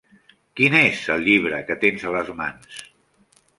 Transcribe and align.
Quin 0.59 0.77
és 0.79 1.03
el 1.17 1.27
llibre 1.27 1.61
que 1.69 1.77
tens 1.85 2.09
a 2.13 2.17
les 2.19 2.35
mans? 2.43 2.83